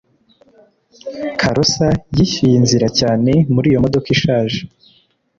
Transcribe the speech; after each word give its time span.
kalosa 1.39 1.87
yishyuye 2.15 2.55
inzira 2.61 2.87
cyane 2.99 3.31
kuri 3.53 3.67
iyo 3.71 3.79
modoka 3.85 4.07
ishaje 4.15 4.59